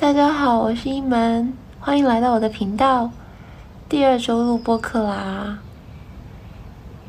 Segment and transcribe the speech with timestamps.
[0.00, 3.10] 大家好，我是一门，欢迎来到我的频道。
[3.88, 5.58] 第二周录播课啦。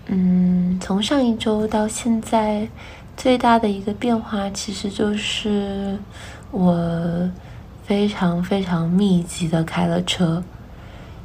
[0.08, 2.67] 嗯，从上一周到现在，
[3.16, 6.00] 最大的一个变化其实就是
[6.50, 7.30] 我
[7.83, 10.44] 非常非常密集的开了车。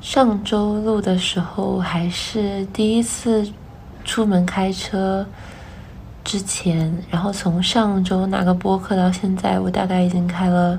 [0.02, 3.50] 上周录的时候还是第一次
[4.04, 5.26] 出门开车
[6.22, 10.78] 之前，然后从上周拿个播客到现在，我大概已经开了。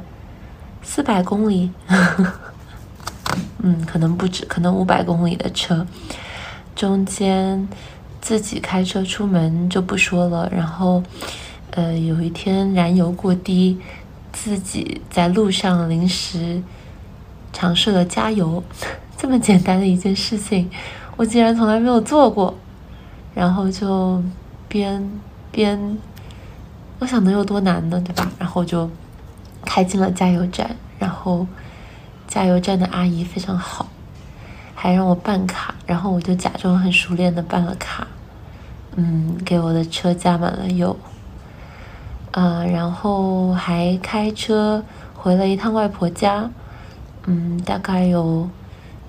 [0.86, 1.72] 四百公里，
[3.59, 5.86] 嗯，可能不止，可能五百公里的车，
[6.76, 7.68] 中间
[8.22, 10.48] 自己开车出门就不说了。
[10.56, 11.04] 然后，
[11.72, 13.78] 呃，有一天燃油过低，
[14.32, 16.62] 自己在路上临时
[17.52, 18.64] 尝试了加油，
[19.17, 20.70] 这么简单的一件事情，
[21.17, 22.56] 我竟然从来没有做过。
[23.34, 24.23] 然后就
[24.70, 25.12] 边
[25.52, 25.98] 边，
[27.00, 28.31] 我想能有多难呢，对吧？
[28.40, 28.90] 然后就。
[29.66, 31.46] 开进了加油站，然后
[32.28, 33.88] 加油站的阿姨非常好，
[34.73, 38.08] 还让我办卡，然后我就假装很熟练的办了卡，
[38.95, 40.95] 嗯，给我的车加满了油，
[42.31, 46.50] 啊，然后还开车回了一趟外婆家，
[47.26, 48.50] 嗯，大概有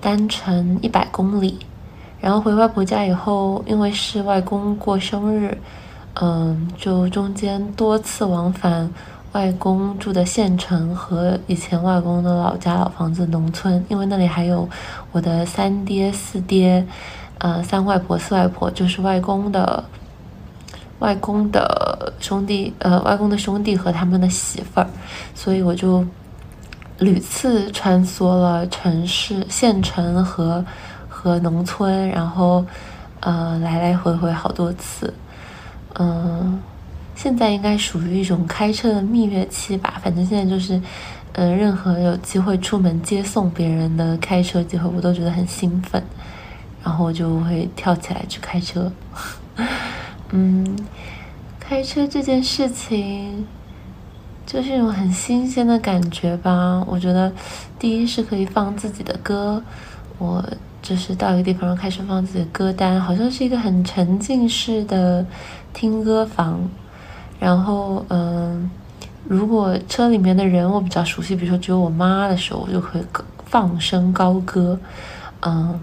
[0.01, 1.59] 单程一百公里，
[2.19, 5.57] 然后回外婆家以后，因为是外公过生日，
[6.15, 8.91] 嗯，就中间多次往返。
[9.33, 14.67] 外公住的县城和以前外公的老家老房子农村，因为那里还有
[15.11, 16.85] 我的三爹四爹，
[17.37, 19.83] 呃，三外婆四外婆，就是外公的
[20.99, 24.87] 外公的兄弟，呃，外公的兄弟和他们的媳妇儿，
[25.35, 26.03] 所以我就
[26.97, 30.65] 屡次穿梭了城市、县城和
[31.07, 32.65] 和农村，然后
[33.19, 35.13] 呃，来来回回好多次，
[35.99, 36.59] 嗯。
[37.17, 40.79] 现在应该属于一种开车的蜜月期吧，反正现在就是，
[41.33, 46.01] 呃，任何有机会出门接送别人的开车机会，我都觉得很兴奋，
[46.83, 48.91] 然后我就会跳起来去开车。
[50.29, 50.77] 嗯，
[51.59, 53.47] 开车这件事情
[54.45, 56.83] 就是一种很新鲜的感觉吧。
[56.85, 57.33] 我觉得
[57.79, 59.59] 第一是可以放自己的歌，
[60.19, 60.47] 我
[60.83, 65.25] 就是到一个地方开始放自己的歌单，好像是一个很沉浸式的
[65.73, 66.61] 听歌房。
[67.39, 68.69] 然后，嗯，
[69.27, 72.99] 如果车里面的人我比较熟悉，比如说只有我妈的时候，我就会
[73.45, 74.77] 放声高歌，
[75.41, 75.79] 嗯，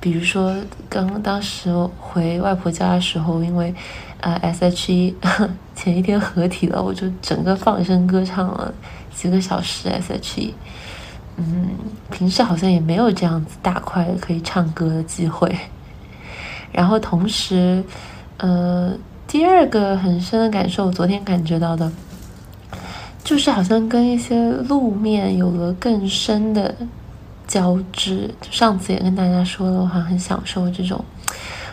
[0.00, 0.54] 比如说
[0.88, 3.72] 刚当时回外婆家的时候，因为
[4.20, 5.14] 呃 S.H.E
[5.76, 8.74] 前一天合体了，我就整个放声歌唱了
[9.14, 10.54] 几个小时 S.H.E，
[11.36, 11.68] 嗯，
[12.10, 15.56] 平时好像也没有这样子大块可以唱歌的机会，
[16.72, 17.84] 然后同时，
[18.38, 18.92] 呃。
[19.28, 21.92] 第二个很深的感受，我昨天感觉到的，
[23.22, 26.74] 就是好像跟一些路面有了更深的
[27.46, 28.26] 交织。
[28.40, 31.04] 就上次也跟大家说了，我好像很享受这种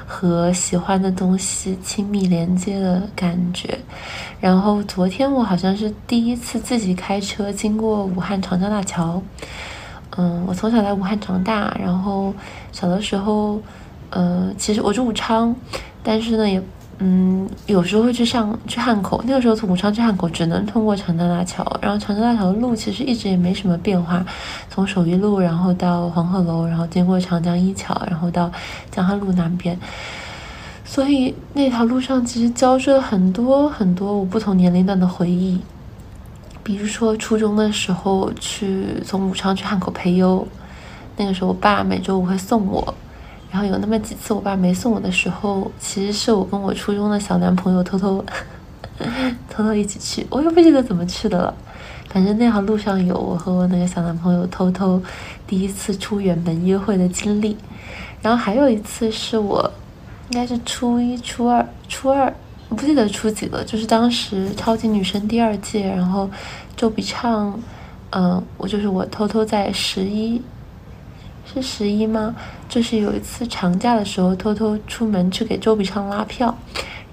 [0.05, 3.79] 和喜欢的东西亲密连接的感觉。
[4.41, 9.23] 然后昨天我好像是第一次自己开车经过武汉长江大桥。
[10.17, 12.33] 嗯，我从小在武汉长大，然后
[12.73, 13.61] 小的时候，
[14.09, 15.55] 呃，其实我住武昌，
[16.03, 16.61] 但是呢也。
[16.99, 24.25] 嗯，有时候会去上去汉口，那个时候从武昌去汉口只能通过长江大桥，然后长江大桥的路其实一直也没什么变化，
[24.69, 28.49] 从首义路然后到黄鹤楼，然后经过长江一桥，然后到
[28.91, 29.77] 江汉路南边，
[30.85, 35.59] 所以那条路上其实交织了很多很多我不同年龄段的回忆，
[36.63, 40.47] 比如说初中的时候去从武昌去汉口培优，
[41.17, 42.93] 那个时候我爸每周五会送我。
[43.51, 48.23] 然后有那么几次，我爸没送我的时候，其实是我跟我初中的小男朋友偷偷
[49.49, 51.53] 偷偷一起去，我也不记得怎么去的了。
[52.09, 55.01] 反正那条路上有我和我那个小男朋友偷偷
[55.45, 57.57] 第一次出远门约会的经历。
[58.21, 59.69] 然后还有一次是我
[60.29, 62.33] 应该是初一、初二、初二，
[62.69, 66.29] 不记得初几了，就是当时超级女声第二届，然后
[66.75, 67.59] 周笔畅，
[68.11, 70.41] 嗯，我就是我偷偷在十一。
[71.53, 72.35] 是十一吗？
[72.67, 76.53] 就是有一次长假的时候，偷偷出门去给周笔畅拉票，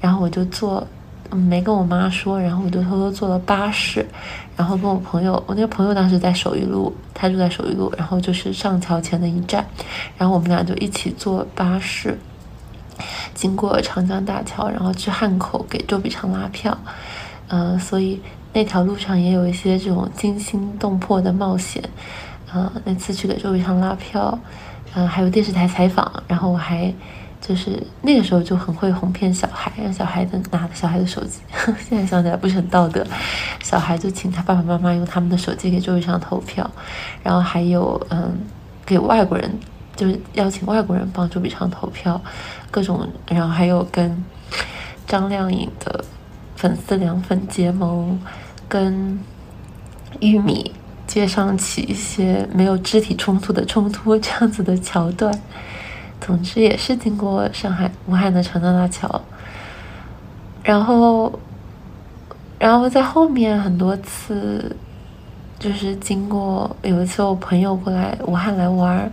[0.00, 0.84] 然后我就坐，
[1.31, 4.05] 没跟我妈说，然后我就偷偷坐了巴士，
[4.56, 9.64] 然后跟我朋友，我那个朋友当时在首义路，他住在首义路，然后就是上桥前的一站，
[10.17, 12.19] 然后我们俩就一起坐巴士，
[13.34, 16.76] 经过长江大桥，然后去汉口给周笔畅拉票，
[17.49, 18.20] 嗯，所以
[18.52, 21.82] 那条路上也有一些这种惊心动魄的冒险。
[22.52, 24.38] 啊，那次去给周笔畅拉票，
[24.94, 26.93] 嗯，还有电视台采访，然后我还
[27.40, 31.40] 就是那个时候就很会哄骗小孩，让小孩子拿着小孩的手机。
[31.88, 33.04] 现在想起来不是很道德，
[33.62, 36.70] 小孩就请他爸爸妈妈用他们的手机给周笔畅投票，
[37.22, 38.38] 然后还有嗯，
[38.84, 39.50] 给外国人
[39.96, 42.20] 就是邀请外国人帮周笔畅投票，
[42.70, 44.25] 各种，然后还有跟
[45.06, 46.05] 张靓颖的
[46.55, 48.20] 粉丝凉粉结盟，
[48.69, 49.19] 跟
[50.20, 50.72] 玉米
[51.12, 55.30] 接上起一些没有肢体冲突的冲突这样子的桥段。
[56.18, 59.20] 总之也是经过上海、武汉的长江大桥，
[60.62, 61.38] 然后，
[62.58, 64.74] 然后在后面很多次，
[65.58, 69.10] 就是经过有一次我朋友过来武汉来玩，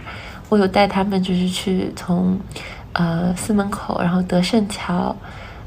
[0.47, 2.39] 我有带他们就是去从，
[2.93, 5.15] 呃司门口，然后德胜桥，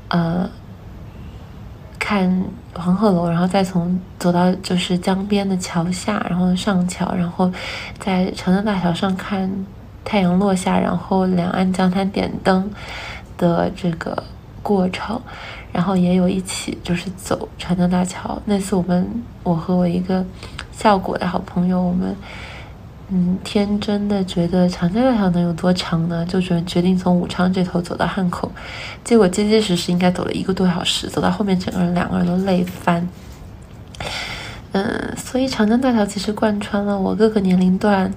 [0.09, 0.49] 呃，
[2.03, 2.45] 看
[2.75, 7.49] 黄鹤楼，然后再从走到就是江边的桥下，然后上桥，然后
[7.99, 9.49] 在长江大桥上看。
[10.05, 12.69] 太阳落下，然后两岸江滩点灯
[13.39, 14.21] 的这个
[14.61, 15.23] 过程，
[15.71, 18.37] 然后也有一起就是走长江大桥。
[18.45, 19.09] 那次我们
[19.45, 20.27] 我和我一个
[20.73, 22.17] 效果的好朋友，我们
[23.15, 26.25] 嗯天真的觉得长江大桥能有多长呢？
[26.25, 28.51] 就决决定从武昌这头走到汉口，
[29.05, 33.07] 结果结结实实应该走了一个多小时，走到后面整个人两个人都累翻。
[34.73, 38.11] 嗯，所以长江大桥其实贯穿了我各个年龄段。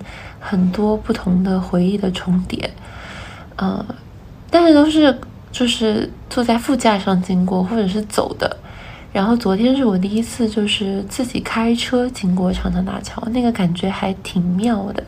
[0.48, 2.70] 很多不同的回忆的重叠，
[3.56, 3.84] 呃，
[4.52, 5.20] 但是都是
[5.52, 8.56] 就是坐在副驾上经过，或者是走的。
[9.16, 15.02] 然后昨天是我第一次就是自己开车经过长江大桥，那个感觉还挺妙的。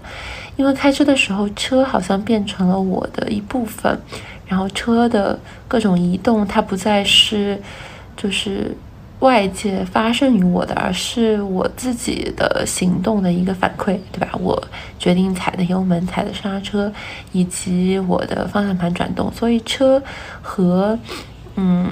[0.55, 3.99] 因为开车的时候，车好像变成了我的一部分，
[4.45, 5.37] 然后车的
[5.67, 7.61] 各种移动，它不再是
[8.15, 8.73] 就是。
[9.19, 14.29] 外界发生于我的，而是我自己的行动的一个反馈，对吧？
[14.39, 14.63] 我
[14.99, 16.93] 决定踩的油门、踩的刹车，
[17.31, 19.33] 以及我的方向盘转动。
[19.33, 19.99] 所以车
[20.39, 20.99] 和
[21.55, 21.89] 嗯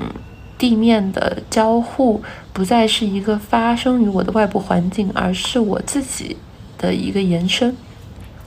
[0.58, 2.22] 地面的交互
[2.54, 6.38] 不再是一个发生于我的外部环境，而是我自己
[6.78, 7.76] 的一个延伸。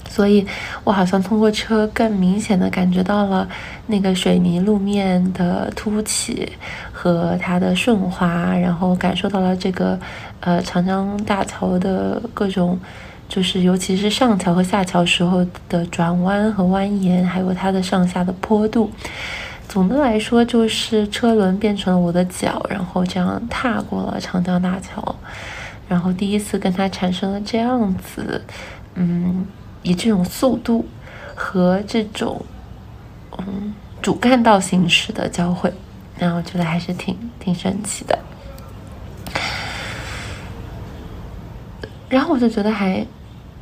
[0.09, 0.45] 所以
[0.85, 3.47] 我好像通过车更明显的感觉到了
[3.89, 6.51] 那个水泥路面的凸起
[6.91, 9.99] 和它的顺滑，然后感受到了这个
[10.41, 12.81] 呃长江大桥的各种，
[13.29, 18.91] 就是尤其是上桥和下桥时候的转弯和蜿蜒，还有它的上下的坡度。
[19.69, 25.15] 总的来说，就是车轮变成了我的脚，然后这样踏过了长江大桥，
[25.87, 28.43] 然后第一次跟它产生了这样子，
[28.95, 29.47] 嗯。
[29.85, 30.85] 以这种速度
[31.37, 32.45] 和这种
[33.39, 33.73] 嗯
[34.03, 35.73] 主干道形式的交汇，
[36.19, 38.19] 那我觉得还是挺挺神奇的。
[42.09, 43.07] 然后我就觉得还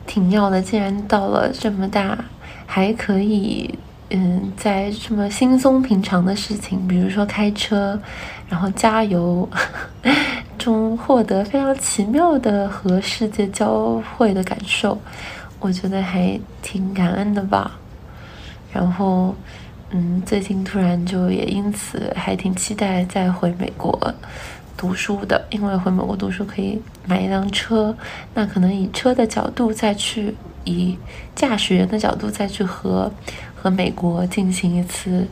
[0.07, 2.19] 挺妙的，竟然到了这么大，
[2.65, 3.79] 还可以
[4.11, 7.99] 嗯在这么轻松平常的事情，比如说开车，
[8.49, 9.49] 然后加油
[10.59, 14.99] 中获得非常奇妙的和世界交汇的感受。
[15.59, 17.73] 我觉得还挺感恩的吧，
[18.73, 19.35] 然后，
[19.91, 24.15] 嗯，最近突然就也因此还挺期待再回美国
[24.77, 27.97] 读书的，因为回美国读书可以买一辆车，
[28.35, 30.97] 那可能以车的角度再去，以
[31.35, 33.11] 驾驶员的角度再去和
[33.67, 35.27] 和美国进行一次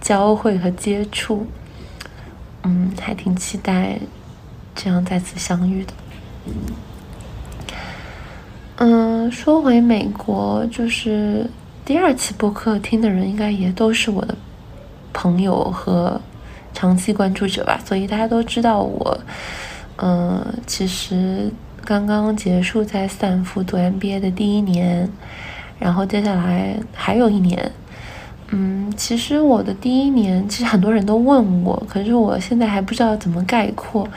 [0.00, 1.46] 交汇和接触，
[2.64, 4.00] 嗯，还挺期待
[4.74, 5.92] 这样再次相遇的。
[8.78, 11.48] 嗯，说回美国，就是
[11.84, 14.34] 第二期播客听的人应该也都是我的
[15.12, 16.20] 朋友和
[16.74, 19.16] 长期关注者吧，所以大家都知道我，
[19.98, 21.48] 嗯，其实
[21.84, 25.08] 刚刚结束在斯坦福读 MBA 的第一年，
[25.78, 27.70] 然后接下来还有一年，
[28.50, 34.08] 嗯，其实我的第一年，其实很多人都问我，可是我现在还不知道怎么概括，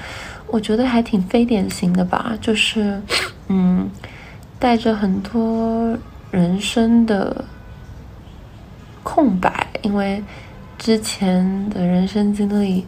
[0.47, 3.01] 我觉得还挺非典型的吧，就是，
[3.47, 3.89] 嗯。
[4.57, 5.95] 带着很多
[6.31, 7.43] 人生的
[9.03, 10.23] 空白，因为
[10.77, 12.85] 之前的人生经历，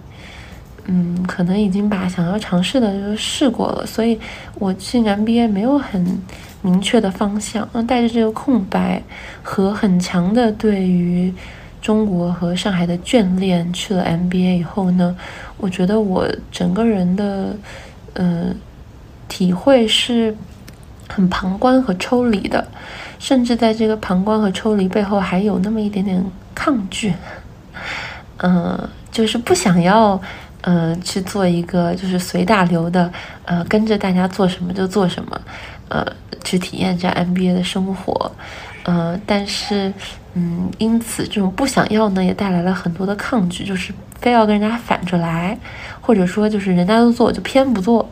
[0.85, 4.17] 嗯，可能已经把想要尝试的就试过了，所以
[4.55, 6.19] 我进 MBA 没有很
[6.67, 7.67] 明确的方向。
[7.71, 9.01] 那带着这个空白
[9.41, 11.33] 和很强的对于
[11.81, 15.15] 中国和上海的眷恋，去了 MBA 以后呢，
[15.57, 17.55] 我觉得我整个人的
[18.13, 18.53] 呃
[19.27, 20.35] 体会是。
[21.09, 22.67] 很旁观和抽离的，
[23.17, 26.21] 甚至在这个旁观和抽离背后，还有那么一点点
[26.53, 27.13] 抗拒，
[28.39, 28.77] 嗯，
[29.09, 30.21] 就是不想要，
[30.69, 33.09] 嗯，去做一个就是随大流的，
[33.45, 35.41] 呃，跟着大家做什么就做什么，
[35.87, 36.05] 呃，
[36.43, 38.29] 去体验这样 MBA 的生活，
[38.83, 39.93] 呃，但是，
[40.33, 45.57] 嗯，因此这种不想要呢，也带来了很多的抗拒，就是非要跟人家反着来，
[46.01, 48.05] 或者说就是人家都做，我就偏不做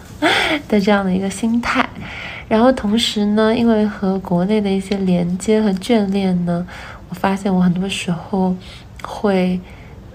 [0.66, 1.86] 的这样的一个心态。
[2.48, 6.66] 然后同时呢，因为和国内的一些连接和眷恋呢，
[7.10, 8.56] 我发现我很多时候
[9.02, 9.60] 会。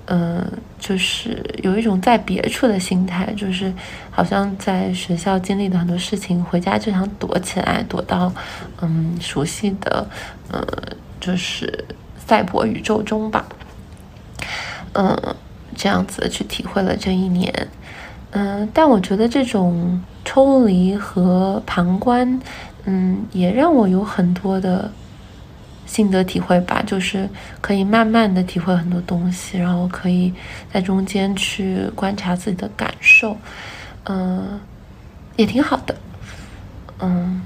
[0.07, 0.45] 嗯，
[0.77, 3.73] 就是有一种在别处的心态，就是
[4.11, 8.31] 好像在学校经历的很多事情，回家就想躲起来，躲到
[8.81, 10.05] 嗯熟悉的
[10.51, 10.61] 嗯
[11.21, 11.85] 就是
[12.17, 13.45] 赛博宇宙中吧。
[14.93, 15.17] 嗯，
[15.75, 17.67] 这样子去体会了这一年。
[18.31, 22.41] 嗯，但我觉得这种抽离和旁观，
[22.83, 24.91] 嗯，也让我有很多的。
[25.93, 27.29] 心得体会吧，就是
[27.61, 30.33] 可以慢慢的体会很多东西，然后可以
[30.73, 33.37] 在中间去观察自己的感受，
[34.05, 34.59] 嗯，
[35.35, 35.95] 也挺好的，
[36.97, 37.43] 嗯，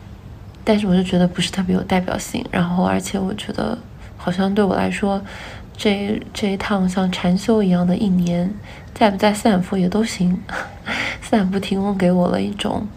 [0.64, 3.78] 但是我就觉得不是特别有代表性，然后而且我觉得
[4.16, 5.22] 好像对我来说，
[5.76, 8.50] 这这一趟像禅修一样的一年，
[8.94, 10.42] 在不在斯坦福也都行，
[11.22, 12.88] 斯坦福提供给我了一种。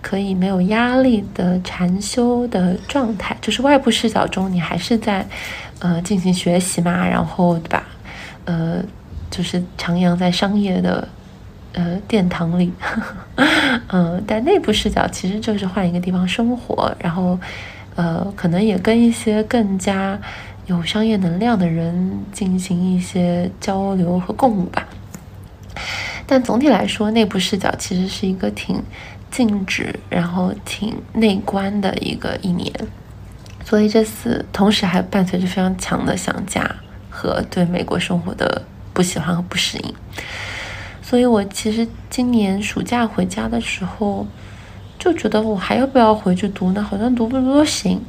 [0.00, 5.26] 可以没有压力的禅修的状态，就是外部视角中，你还是在，
[5.80, 7.84] 呃，进行学习嘛，然后对吧？
[8.44, 8.82] 呃，
[9.30, 11.06] 就是徜徉在商业的，
[11.72, 12.72] 呃，殿堂里，
[13.88, 17.38] 嗯， 但内部视角其实就是换一个地方生活，然后，
[17.96, 20.18] 呃，可能也跟一些更加
[20.66, 24.86] 有商业能量的人进行一些交流和共舞吧。
[26.26, 28.82] 但总体来说，内部视角其实是一个挺。
[29.30, 32.72] 静止，然后挺内观的一个一年，
[33.64, 36.68] 所以这次同时还伴随着非常强的想家
[37.10, 39.94] 和对美国生活的不喜欢和不适应。
[41.02, 44.26] 所以我其实今年暑假回家的时候，
[44.98, 46.82] 就觉得我还要不要回去读呢？
[46.82, 48.00] 好像读不读都行。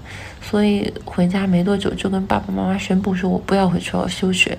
[0.41, 4.57] 所以回家没多久就跟爸爸妈妈宣布说，我不要回去，了休学。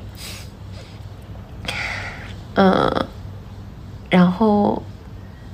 [2.54, 3.06] 嗯，
[4.10, 4.82] 然后。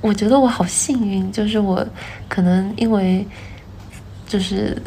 [0.07, 1.85] 我觉得我好幸运，就是我
[2.29, 3.27] 可能因为
[4.25, 4.81] 就是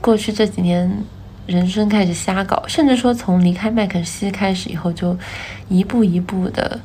[0.00, 0.88] 过去这几年
[1.48, 5.18] 人生开始瞎搞，甚至说从离开麦肯锡开始以后，就
[5.68, 6.78] 一步一步的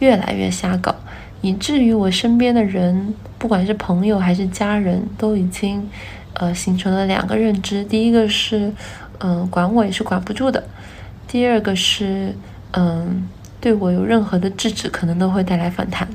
[0.00, 0.94] 越来越瞎搞，
[1.40, 5.88] 以至于我身边的人，不管是朋友还是家人，都已经
[6.34, 8.70] 呃形成了两个认知：第一个是
[9.20, 10.60] 嗯管我也是管不住的；
[11.26, 12.34] 第二个是
[12.72, 13.26] 嗯。
[13.60, 16.08] 对我有任何的制止，可能都会带来反弹。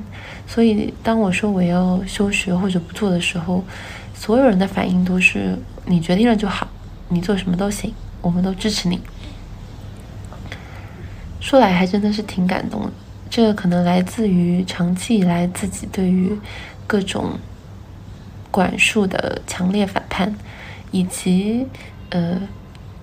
[0.46, 3.62] 所以，当我说我要休学或者不做的时候，
[4.14, 6.68] 所有人的反应都是“你决定了就好，
[7.08, 9.00] 你做什么都行，我们都支持你。”
[11.40, 12.92] 说来还真的是挺感动的。
[13.28, 16.38] 这可能来自于长期以来自己对于
[16.86, 17.32] 各种
[18.50, 20.34] 管束的强烈反叛，
[20.90, 21.66] 以及
[22.10, 22.40] 呃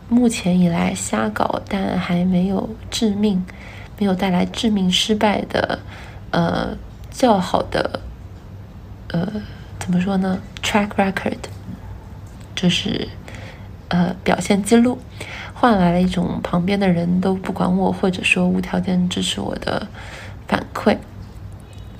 [0.10, 3.44] 目前以来瞎搞但还没有致命。
[4.02, 5.78] 没有带来致命失败的，
[6.32, 6.76] 呃，
[7.12, 8.00] 较好的，
[9.10, 9.32] 呃，
[9.78, 11.38] 怎么说呢？track record，
[12.56, 13.08] 就是
[13.90, 14.98] 呃表现记录，
[15.54, 19.86] 换来了一种旁边的人都不管我，或者说无条件支持我的
[20.48, 20.98] 反馈。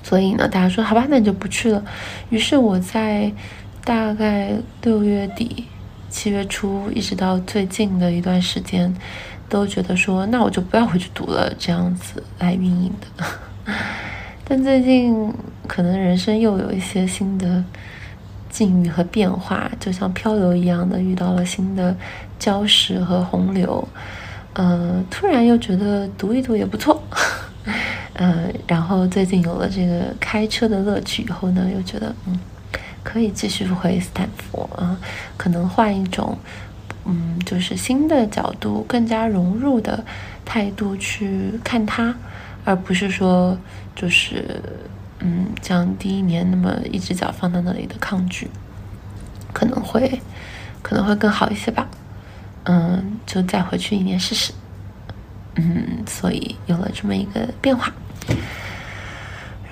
[0.02, 1.84] 所以呢，大家说好吧，那你就不去了。
[2.30, 3.30] 于是我在
[3.84, 5.68] 大概六月底、
[6.10, 8.92] 七月初，一直到最近的一段时间。
[9.52, 13.26] 都觉得说，那我就不要回去读了，这样子来运营的。
[14.48, 15.30] 但最近
[15.68, 17.62] 可能人生又有一些新的
[18.48, 21.94] 境遇和变化，就像漂流一样的遇到了新的
[22.40, 23.86] 礁石和洪流。
[24.54, 27.02] 嗯，突然又觉得读一读也不错。
[28.14, 32.40] 嗯， 然后最近有了这个开车的乐趣以后呢，又觉得嗯，
[33.02, 34.96] 可以继续回斯坦福啊，
[35.36, 36.38] 可能换一种。
[37.04, 40.04] 嗯，就是新的角度，更加融入的
[40.44, 42.14] 态度去看它，
[42.64, 43.58] 而不是说
[43.94, 44.62] 就是
[45.18, 48.48] 嗯，像第一年那么一只脚放在那里的抗拒，
[49.52, 50.20] 可能会
[50.82, 51.88] 可能会更好一些吧。
[52.64, 54.52] 嗯，就再回去一年试试。
[55.56, 57.92] 嗯，所以有了这么一个变化。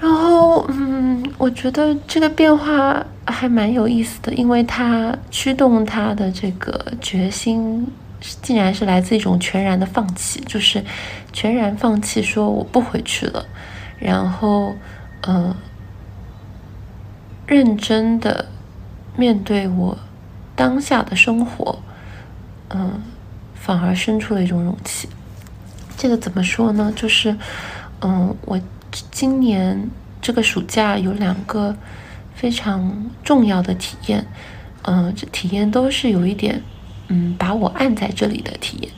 [0.00, 7.86] 然后，嗯，我觉得这个变化还蛮有意思的，因为它驱动他的这个决心，
[8.40, 10.82] 竟然是来自一种全然的放弃，就是
[11.34, 13.44] 全然放弃，说我不回去了，
[13.98, 14.74] 然后，
[15.26, 15.54] 嗯，
[17.46, 18.46] 认真的
[19.16, 19.98] 面对我
[20.56, 21.78] 当下的生活，
[22.70, 23.02] 嗯，
[23.52, 25.10] 反而生出了一种勇气。
[25.98, 26.90] 这个怎么说呢？
[26.96, 27.36] 就是，
[28.00, 28.58] 嗯，我。
[29.10, 29.88] 今年
[30.20, 31.74] 这个暑假有两个
[32.34, 34.26] 非常重要的体验，
[34.82, 36.62] 嗯，这体验都是有一点，
[37.08, 38.90] 嗯，把我按在这里的体验。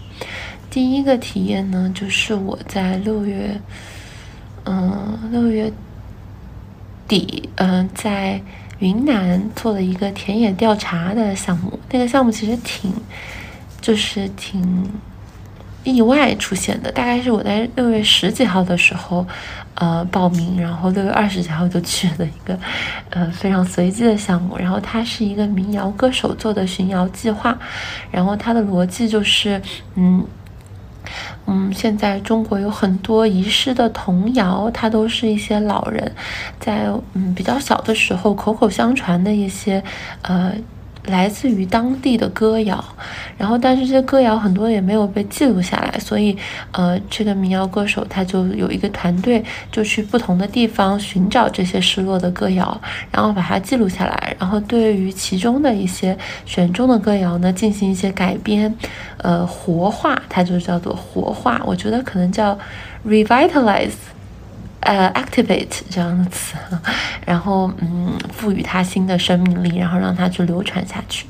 [0.70, 3.60] 第一个体验呢，就是我在六月，
[4.64, 5.72] 嗯，六月
[7.06, 8.40] 底，嗯，在
[8.78, 11.78] 云南做了一个田野调查的项目。
[11.90, 12.92] 那个项目其实挺，
[13.80, 14.90] 就是挺。
[15.84, 19.26] 意外出现的，大概是我在六月十几号的时候，
[19.74, 22.58] 呃，报名，然后六月二十几号就去了一个，
[23.10, 24.56] 呃，非常随机的项目。
[24.58, 27.56] 然后它是一个民谣歌手做的巡谣计划，
[28.10, 29.60] 然后它的逻辑就是，
[29.94, 30.24] 嗯，
[31.46, 36.12] 嗯，现在中国有很多遗失的童谣，它都是一些老人
[36.60, 39.82] 在嗯比较小的时候口口相传的一些，
[40.22, 40.52] 呃。
[41.06, 42.84] 来自于当地的歌谣，
[43.36, 46.36] 然后但是这些歌谣很多也没有被记录下来，所以
[46.70, 52.80] 呃，这个民谣歌手他就有一个团队，就去不同的地方寻找这些失落的歌谣，
[53.10, 56.16] 然后把它记录下来，然后对于其中的一些
[56.46, 58.72] 选中的歌谣呢进行一些改编，
[59.16, 62.56] 呃，活化，它就叫做活化，我觉得可能叫
[63.04, 63.90] revitalize。
[64.82, 66.56] 呃，activate 这样的词，
[67.24, 71.26] 然后嗯，赋予它新的生命力，然后让它去流传下去。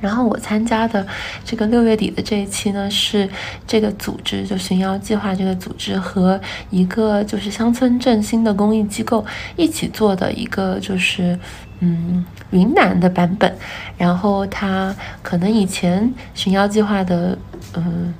[0.00, 1.04] 然后我参加的
[1.44, 3.28] 这个六月底的这一期呢，是
[3.66, 11.36] 这个组织就寻谣计划这个组织和一个就是乡村振兴的公益机构一起做的一个就是
[11.80, 13.52] 嗯云南的版本。
[13.96, 17.36] 然后它可能以前寻谣计划的
[17.74, 18.14] 嗯。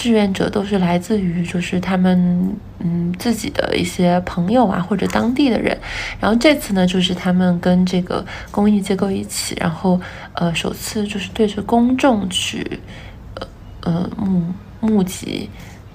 [0.00, 5.76] 志愿者都是来自于，就是他们嗯自己的一些朋友啊，或者当地的人。
[6.18, 10.00] 然后这次呢，就是他们跟这个公益机构一起，然后
[10.32, 12.80] 呃首次就是对着公众去
[13.34, 13.46] 呃
[13.82, 14.42] 呃募
[14.80, 15.50] 募集。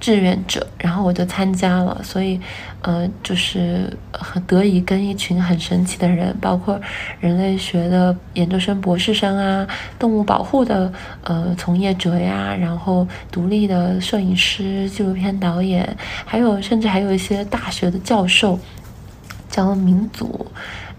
[0.05, 2.39] 志愿者，然后我就参加了，所以，
[2.83, 6.79] 呃，就是很得以跟一群很神奇的人，包括
[7.19, 10.93] 人类学的研究生、博士生啊，动物保护的
[11.23, 18.59] 呃从业者呀，然后独立的摄影师、纪录片导演，还有甚至还有一些大学的教授，
[19.49, 20.45] 教民族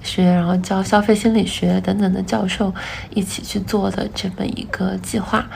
[0.03, 2.75] 学，然后教消费心理学等等的教授
[3.15, 5.47] 一起去做的这么一个计划，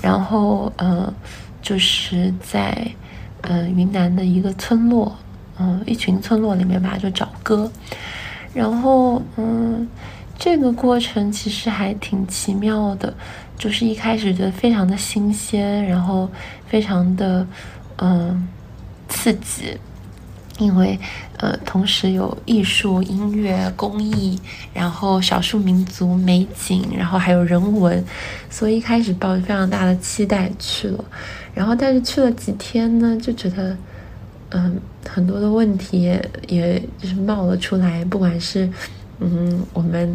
[0.00, 1.12] 然后，呃。
[1.62, 2.74] 就是在，
[3.42, 5.16] 嗯，云南的一个村落，
[5.58, 7.70] 嗯，一群村落里面吧，就找歌，
[8.52, 9.88] 然后，嗯，
[10.38, 13.12] 这个过程其实还挺奇妙的，
[13.56, 16.28] 就是一开始觉得非常的新鲜，然后
[16.66, 17.46] 非常的，
[17.96, 18.48] 嗯，
[19.08, 19.78] 刺激。
[20.60, 20.98] 因为，
[21.38, 24.38] 呃，同时有艺术、音乐、工艺，
[24.74, 28.04] 然后少数民族美景，然后还有人文，
[28.50, 31.04] 所以一开始抱着非常大的期待去了。
[31.54, 33.76] 然后，但是去了几天呢，就觉得，
[34.50, 38.68] 嗯，很多的问题也也就是冒了出来，不管是，
[39.18, 40.14] 嗯，我们，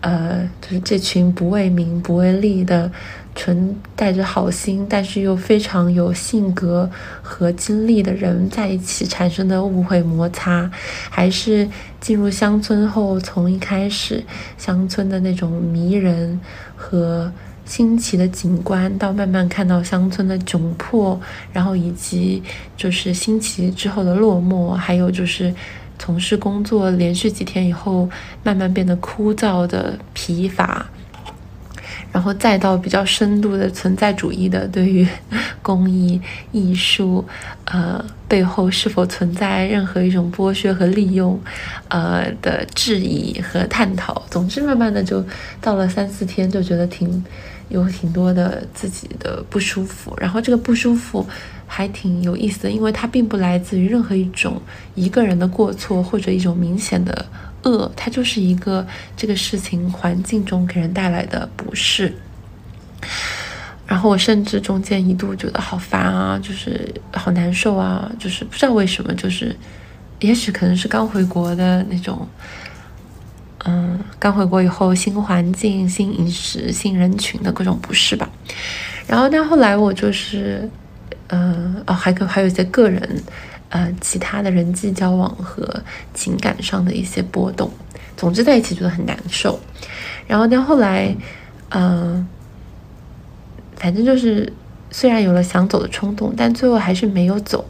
[0.00, 2.90] 呃，就是这群不为名、不为利的。
[3.34, 6.88] 纯带着好心，但是又非常有性格
[7.20, 10.70] 和经历的人在一起产生的误会摩擦，
[11.10, 11.68] 还是
[12.00, 14.22] 进入乡村后，从一开始
[14.56, 16.40] 乡村的那种迷人
[16.76, 17.32] 和
[17.64, 21.20] 新奇的景观，到慢慢看到乡村的窘迫，
[21.52, 22.42] 然后以及
[22.76, 25.52] 就是新奇之后的落寞，还有就是
[25.98, 28.08] 从事工作连续几天以后，
[28.42, 30.86] 慢慢变得枯燥的疲乏。
[32.14, 35.04] 然后再到比较深度的存在主义的对于
[35.60, 36.20] 工艺
[36.52, 37.24] 艺术，
[37.64, 41.36] 呃背后是否存在任何一种剥削和利用，
[41.88, 44.22] 呃的质疑和探讨。
[44.30, 45.24] 总之，慢慢的就
[45.60, 47.24] 到了三四天，就觉得挺
[47.68, 50.16] 有挺多的自己的不舒服。
[50.20, 51.26] 然后这个不舒服
[51.66, 54.62] 还挺有意思的，因为它并不来自于任何一种
[54.94, 57.26] 一个人的过错或者一种明显的。
[57.64, 62.14] 恶，它就是一个这个事情环境中给人带来的不适。
[63.86, 69.54] 然后我甚至中间一度觉得好烦啊，就是好难受啊，就是不知道为什么，就是
[70.20, 72.26] 也许可能是刚回国的那种，
[73.66, 78.28] 嗯，刚回国以后新环境、新饮食、新人群的各种不适吧。
[79.06, 80.68] 然后但后来我就是，
[81.28, 83.22] 嗯，哦，还可还有一些个人。
[83.74, 85.82] 呃，其他的人际交往和
[86.14, 87.68] 情感上的一些波动，
[88.16, 89.58] 总之在一起觉得很难受。
[90.28, 91.12] 然后到后来，
[91.70, 92.24] 嗯，
[93.74, 94.52] 反正就是
[94.92, 97.64] 虽然有了想走的冲动，但最后还是没有走。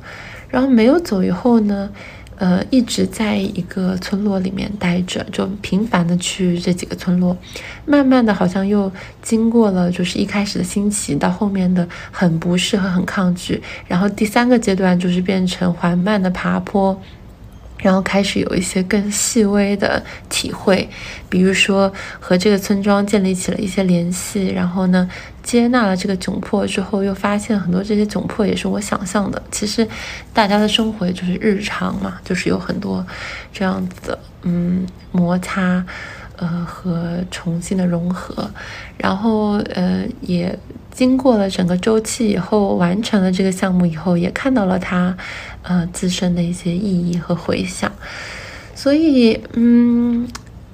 [0.51, 1.90] 然后没有走以后呢？
[2.37, 7.37] 呃，一直在一个村落里面待着，就频繁的去这几个村落，
[7.87, 8.90] 慢慢的好像又
[9.23, 17.01] 经过了，就是一开始的新奇，到后面的很不适和很抗拒，然后第三个阶段就是变成缓慢的爬坡，
[17.79, 20.89] 然后开始有一些更细微的体会，
[21.29, 25.09] 比如说和这个村庄建立起了一些联系，然后呢，
[25.43, 29.43] 接纳了这个窘迫之后，又发现很多这些窘迫也是我想象的。
[29.51, 29.87] 其实
[30.33, 33.07] 大家的生活就是日常嘛，就是有很多
[33.53, 35.85] 这样子的嗯摩擦，
[36.37, 38.51] 呃和重新的融合，
[38.97, 40.59] 然后呃也。
[40.95, 45.15] 经过了整个周期以后，完成了这个项目以后，也看到了它，
[45.63, 47.93] 呃，自身的一些意义和回响。
[48.77, 50.27] 所以，嗯，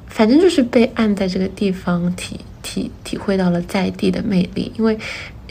[0.07, 2.39] 反正就是被按在这个地方体
[2.71, 4.97] 体体会到了在地的魅力，因为。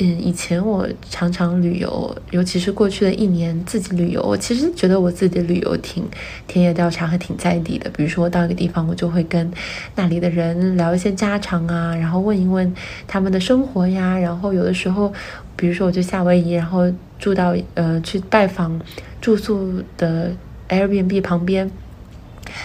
[0.02, 6.08] 嗯，以前我常常旅游，尤其是过去的一年自己旅游，我其实觉得我自己的旅游挺
[6.48, 7.90] 田野调查和挺在地的。
[7.90, 9.52] 比如说，我到一个地方，我就会跟
[9.96, 12.74] 那里的人聊一些家常啊，然后问一问
[13.08, 14.18] 他们的生活呀。
[14.18, 15.12] 然后有的时候，
[15.58, 18.80] 比如说我去夏威夷，然后住到呃去拜访
[19.20, 20.32] 住宿的
[20.70, 21.70] Airbnb 旁边。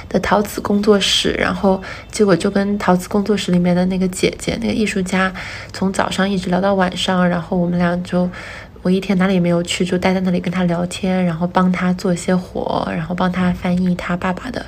[0.08, 5.32] 的陶瓷工作室，然后结果就跟陶瓷工作室里面的那个姐姐，那个艺术家，
[5.72, 8.28] 从早上一直聊到晚上，然后我们俩就，
[8.82, 14.66] 我一天哪里也没有去，就待在那里跟他聊天，然后帮他做一些活，然后帮他翻译他爸爸的，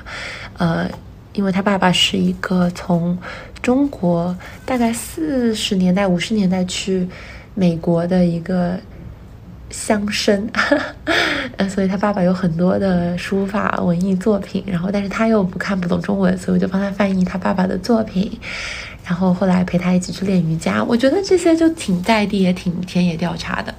[0.57, 0.89] 呃，
[1.33, 3.17] 因为他爸爸是一个从
[3.61, 7.07] 中国大概四十年代、五十年代去
[7.53, 8.79] 美国的一个。
[9.69, 10.41] 乡绅，
[11.57, 18.31] 呃，所以他爸爸有很多的书法文艺作品，然后但是他又不看不懂中文，所以我就帮他翻译他爸爸的作品，
[19.03, 23.73] 然后后来陪他一起去练瑜伽，我觉得这些就挺在地，也挺田野调查的。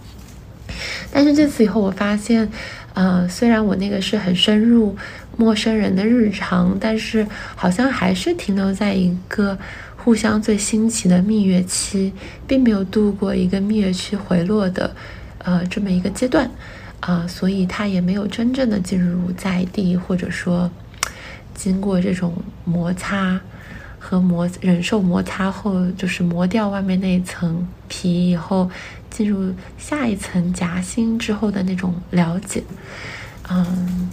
[1.11, 2.49] 但是这次以后，我发现，
[2.93, 4.95] 呃，虽然我那个是很深入
[5.37, 9.59] 陌生人的日常，但是好像还是停留在一个
[9.97, 12.13] 互相最新奇的蜜月期，
[12.47, 14.95] 并没有度过一个蜜月期回落的。
[15.39, 16.51] 呃，这么一个阶段，
[17.01, 20.71] 啊，所以他也没有真正的进入在地，或者说，
[21.55, 23.41] 经过这种摩擦
[23.99, 28.71] 和磨忍受摩擦后，就是磨掉外面那一层皮以后，
[29.11, 32.63] 进入下一层夹心之后的那种了解，
[33.49, 34.11] 嗯，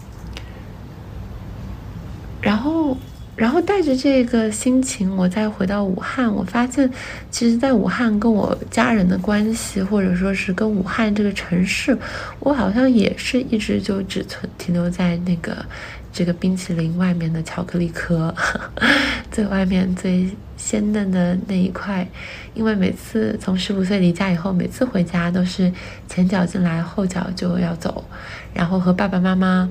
[2.42, 2.98] 然后。
[3.36, 6.90] 然后带着这个心情，我再回到武汉，我发现，
[7.30, 11.98] 其实，在武汉跟我家人的关系，或者说是跟武汉这个城市，
[12.40, 15.66] 我好像也是一直就只存停留在那个
[16.14, 18.34] 这个冰淇淋外面的巧克力壳，
[19.30, 22.08] 最外面最鲜嫩的那一块。
[22.54, 25.70] 因为每次从十五岁离家以后，每次回家都是
[26.08, 28.06] 前脚进来，后脚就要走，
[28.54, 29.70] 然后和爸爸妈妈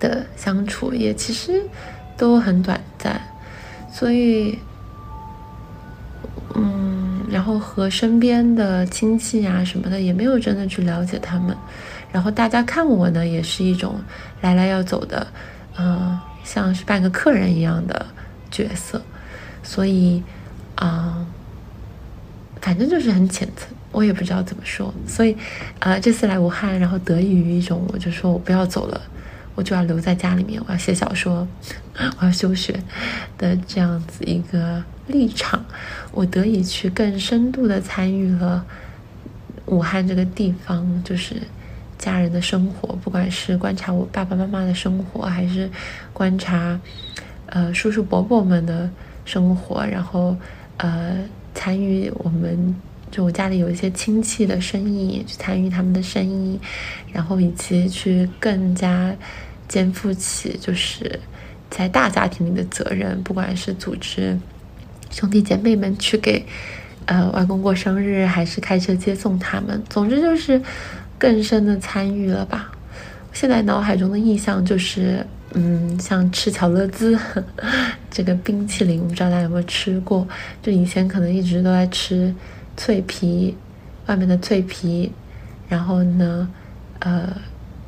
[0.00, 1.62] 的相处也其实。
[2.16, 3.20] 都很短暂，
[3.92, 4.58] 所以，
[6.54, 11.56] 嗯，然后和身边的亲戚啊什么的也没有真的去了解他们，
[12.12, 14.00] 然后大家看我呢也是一种
[14.40, 15.26] 来来要走的，
[15.76, 18.06] 嗯，像是半个客人一样的
[18.50, 19.02] 角色，
[19.62, 20.22] 所以
[20.76, 21.26] 啊，
[22.60, 25.36] 反正就是很浅层，我也不知道怎么说，所以
[25.80, 29.00] 啊，这次来武汉，然后得益于一种，我就说我不要走了。
[29.54, 31.46] 我就要留在家里面，我要写小说，
[32.18, 32.78] 我要休学
[33.38, 35.64] 的这样子一个立场，
[36.12, 38.64] 我得以去更深度的参与了
[39.66, 41.36] 武汉这个地方，就是
[41.98, 45.70] 家人的生活，不管是观察我爸爸妈妈的生活，还是
[46.12, 46.78] 观察
[47.46, 48.90] 呃叔叔伯伯们的
[49.24, 50.36] 生活，然后
[50.78, 51.18] 呃
[51.54, 52.74] 参与我们
[53.14, 56.58] 就我家里有一些亲戚的生意，去参与他们的生意，
[57.12, 59.14] 然后以及去更加。
[59.66, 61.18] 肩负起就是
[61.70, 64.38] 在大家庭里的责任，不管是组织
[65.10, 66.44] 兄弟姐妹们去给
[67.06, 70.60] 呃外公过生日，还是开车接送他们，总之就是
[71.18, 72.70] 更深的参与了吧。
[73.32, 77.18] 现在脑海中的印象就是，嗯，像吃巧乐兹
[78.10, 80.28] 这个冰淇淋，我不知道大家有没有吃过？
[80.62, 82.32] 就以前可能一直都在吃
[82.76, 83.56] 脆皮，
[84.06, 85.12] 外面的脆皮，
[85.68, 86.48] 然后呢，
[87.00, 87.28] 呃。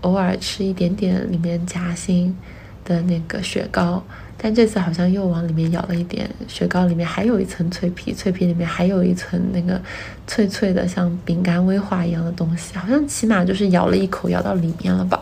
[0.02, 2.36] 偶尔吃一点点里面夹心
[2.84, 4.00] 的那个雪糕，
[4.38, 6.30] 但这次好像又往里面咬了一点。
[6.46, 9.80] 雪糕里面还有一层脆皮，脆皮里面还有一层那个
[10.24, 15.20] 脆脆的像饼干威化一样的东西，好像起码就是咬了一口，咬到里面了吧。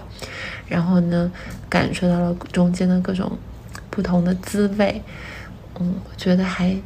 [0.69, 1.33] 然后呢，
[1.71, 3.39] 感受到了中间的各种
[3.89, 5.01] 不同的滋味，
[5.81, 6.77] 嗯，我觉得还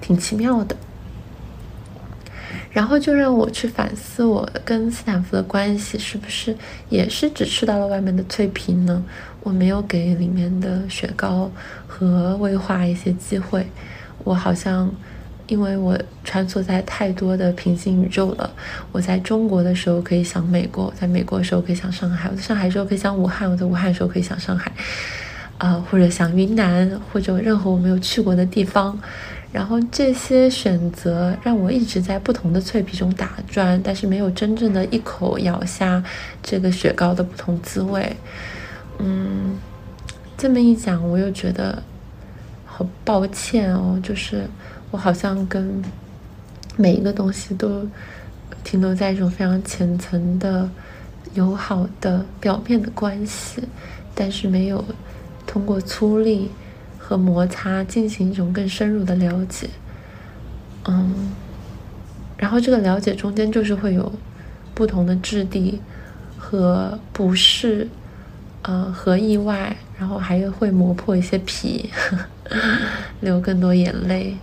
[0.00, 0.76] 挺奇妙的。
[2.72, 6.56] 然后就让我去反思，我跟斯坦福的关系是不是
[6.88, 9.04] 也是只吃到了外面的脆皮呢？
[9.42, 11.50] 我没有给里面的雪糕
[11.86, 13.66] 和威化一些机会。
[14.24, 14.90] 我好像
[15.48, 18.50] 因为我穿梭在太多的平行宇宙了。
[18.90, 24.72] 我在中国的时候可以想美国，在美国的时候可以想上海，我在上海的时候可以想武汉，我在武汉的时候可以想上海，
[25.58, 28.98] 啊，或者想云南，或者任何我没有去过的地方。
[29.52, 36.02] 然后这些选择让我一直在不同的脆皮中打转，但是没有真正的一口咬下
[36.42, 38.16] 这个雪糕的不同滋味。
[38.98, 39.58] 嗯，
[40.36, 41.82] 这么一讲，我又觉得
[42.64, 44.48] 好抱歉哦，就是。
[44.92, 45.82] 我好像跟
[46.76, 47.88] 每一个东西都
[48.62, 50.68] 停留在一种非常浅层的、
[51.32, 53.62] 友好的表面的关系，
[54.14, 54.84] 但是没有
[55.46, 56.46] 通过粗粝
[57.12, 59.68] 和摩擦进行一种更深入的了解。
[60.86, 61.30] 嗯，
[62.38, 64.10] 然后这个了解中间就是会有
[64.72, 65.78] 不同的质地
[66.38, 67.86] 和不适，
[68.62, 71.90] 呃，和意外，然后还会磨破一些皮，
[73.20, 74.34] 流更多眼泪。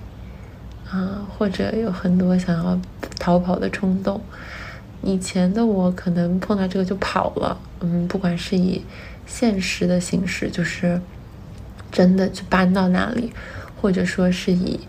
[0.92, 2.80] 啊，或者有很多想要
[3.18, 4.22] 逃跑的冲动。
[5.02, 8.84] 以前的我可能碰到这个就跑了，嗯，不管是以
[9.26, 11.02] 现实的形式，就是
[11.92, 13.32] 真的去搬到那里，
[13.82, 14.80] 或者说是以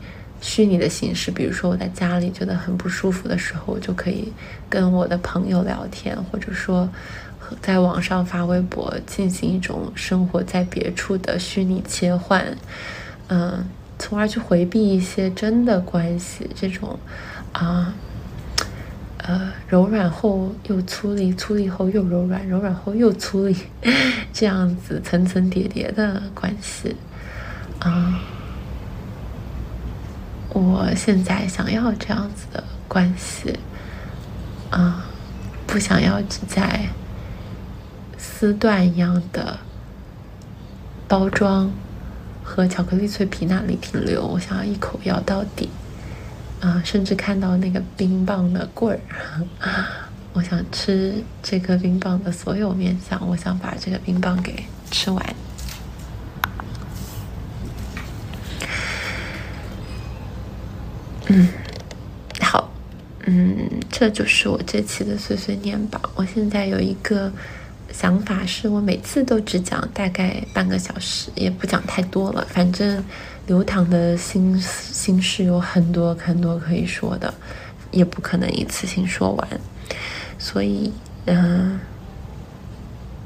[0.41, 4.33] 虚拟的形式，比如说我在家里觉得很不舒服的时候，我就可以
[4.69, 6.89] 跟我的朋友聊天，或者说
[7.61, 12.57] 在网上发微博，进行一种生活在别处的虚拟切换，
[13.29, 13.65] 嗯。
[14.03, 16.99] 从而去回避一些真的关系，这种
[17.53, 17.93] 啊，
[19.31, 23.57] 呃柔软后又粗粝，粗粝后又柔软，柔软后又粗粝，
[24.33, 26.97] 这样子层层叠叠的关系
[27.79, 28.21] 啊。
[30.53, 33.57] 我现在想要这样子的关系
[34.71, 35.07] 啊，
[35.65, 36.89] 不想要只在
[38.19, 39.61] 丝缎一样的
[41.07, 41.71] 包装。
[42.43, 45.71] 和巧克力脆皮那里停留，我想要一口咬到底，
[46.61, 49.87] 啊，甚至看到那个冰棒的棍儿，
[50.35, 55.35] 我想吃这个冰棒的所有面相，我想把这个冰棒给吃完。
[61.29, 61.49] 嗯，
[62.41, 62.71] 好，
[63.27, 66.01] 嗯，这就是我这期的碎碎念吧。
[66.15, 67.33] 我现在有一个。
[67.93, 72.47] 想法是我每次都只讲大概半个小时，也不讲太多了。
[72.49, 73.05] 反正
[73.51, 77.35] 流淌的心心事有很多很多可以说的，
[77.91, 79.49] 也不可能一次性说完。
[80.39, 80.93] 所以，
[81.25, 81.81] 嗯，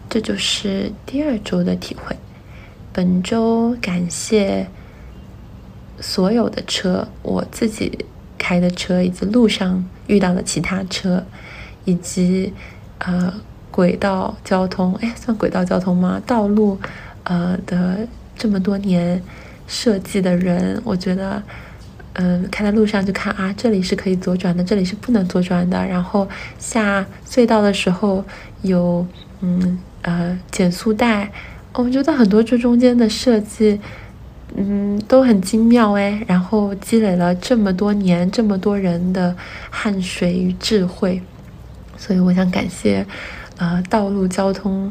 [0.08, 2.16] 这就是第二周的体会。
[2.90, 4.66] 本周感谢
[6.00, 8.06] 所有的车，我自己
[8.38, 11.22] 开的车，以及路上遇到的其他车，
[11.84, 12.50] 以及
[13.00, 13.34] 呃。
[13.70, 16.22] 轨道交通，哎，算轨道交通吗？
[16.24, 16.78] 道路，
[17.24, 18.06] 呃的
[18.38, 19.20] 这么多年
[19.66, 21.42] 设计的人，我觉得，
[22.14, 25.84] 嗯，开在路上就看啊，这里是可以左转的，这里是不能左转的。
[25.86, 28.24] 然后下隧道的时候
[28.62, 29.06] 有，
[29.40, 31.30] 嗯呃减速带，
[31.72, 33.80] 我觉得很多这中间的设计，
[34.54, 36.22] 嗯都很精妙哎。
[36.26, 39.34] 然后积累了这么多年这么多人的
[39.70, 41.20] 汗水与智慧，
[41.96, 43.06] 所以我想感谢。
[43.56, 44.90] 呃，道路交通、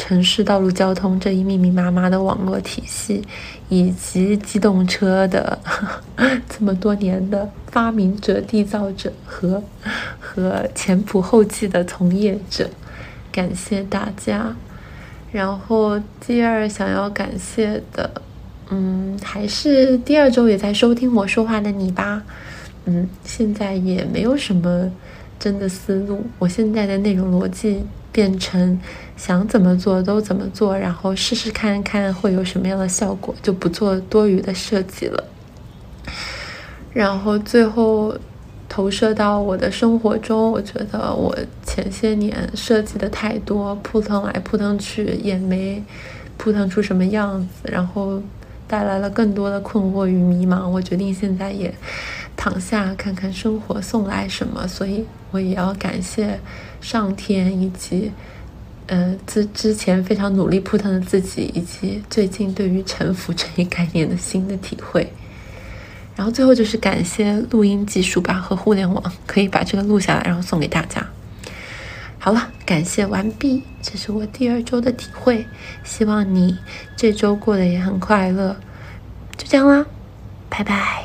[0.00, 3.22] 城市道路交通这一密密麻麻的网络体系，
[3.68, 5.58] 以及机动车的
[6.48, 9.62] 这么多年的发明者、缔造者和
[10.18, 12.70] 和前仆后继的从业者，
[13.30, 14.56] 感谢大家。
[15.30, 18.10] 然后第二想要感谢的，
[18.70, 22.22] 嗯，还是第二周也在收听我说话的你吧。
[22.86, 24.90] 嗯，现在也没有什么
[25.38, 27.84] 真的思路，我现在的内容逻辑。
[28.12, 28.76] 变成
[29.20, 35.22] 想怎么做都怎么做，然后试试看看会有什么样的效果，就不做多余的设计了。
[36.94, 38.16] 然后最后
[38.66, 45.84] 投射到我的生活中，我觉得我前些年设计的太多，扑腾来扑腾去也没
[46.38, 48.22] 扑腾出什么样子，然后
[48.66, 50.66] 带来了更多的困惑与迷茫。
[50.66, 51.74] 我决定现在也
[52.34, 56.40] 躺下看看生活送来什么，所以我也要感谢。
[56.80, 58.10] 上天以及，
[58.90, 65.08] 呃，之之前非常努力扑腾的自己，以及最近对于臣服这一概念的新的体会，
[66.16, 71.06] 然后最后就是感谢录音技术吧和互联网，可以把这个录下来，然后送给大家。
[72.18, 75.46] 好了，感谢完毕，这是我第二周的体会，
[75.84, 76.58] 希望你
[76.96, 78.56] 这周过得也很快乐。
[79.36, 79.86] 就这样啦，
[80.48, 81.04] 拜拜。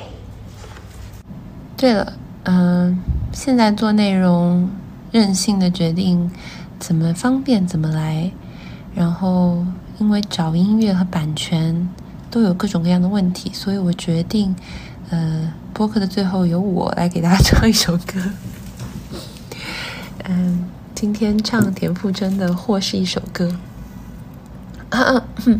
[1.77, 2.13] 对了，
[2.45, 2.99] 嗯，
[3.31, 4.67] 现在做内容。
[5.11, 6.29] 任性的决定
[6.79, 8.31] 怎么方便怎么来，
[8.93, 9.65] 然后
[9.99, 11.89] 因为找音乐和版权
[12.29, 14.55] 都有各种各样的问题，所以我决定
[15.09, 18.21] 呃，播客的最后由我来给大家唱一首歌。
[20.27, 23.55] 嗯，今天唱田馥甄的《或是一首歌》。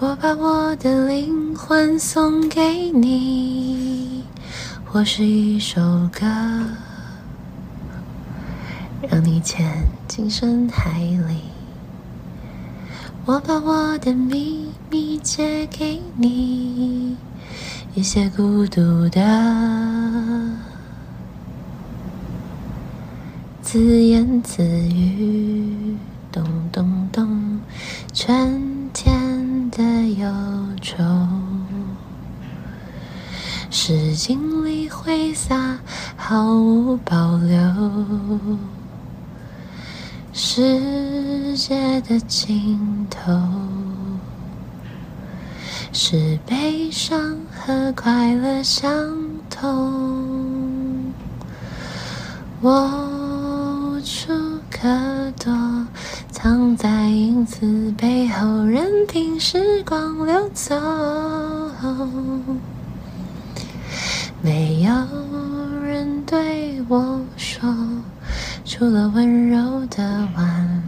[0.00, 4.24] 我把我的灵魂送给你，
[4.84, 5.80] 或是一首
[6.12, 6.26] 歌，
[9.12, 9.70] 让你潜
[10.08, 11.42] 进深海里。
[13.26, 17.14] 我把我的秘密借给你，
[17.94, 19.20] 一些孤独的
[23.60, 25.94] 自言自语，
[26.32, 27.60] 咚咚咚，
[28.14, 30.26] 春天的忧
[30.80, 31.04] 愁，
[33.70, 35.78] 诗经里挥洒，
[36.16, 37.60] 毫无保留。
[40.54, 43.32] 世界的尽头
[45.94, 48.92] 是悲伤和快乐相
[49.48, 51.10] 同，
[52.60, 54.30] 我无处
[54.70, 54.86] 可
[55.42, 55.50] 躲，
[56.30, 60.78] 藏在影子背后，任凭时光流走，
[64.42, 64.92] 没有
[65.82, 67.74] 人对我说。
[68.74, 70.02] 除了温柔的
[70.34, 70.81] 晚。